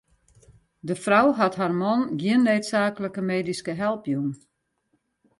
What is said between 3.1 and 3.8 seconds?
medyske